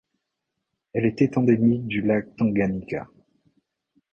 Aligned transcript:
Elle 0.93 1.05
était 1.05 1.37
endémique 1.37 1.85
du 1.85 2.01
lac 2.01 2.35
Tanganyika. 2.35 3.07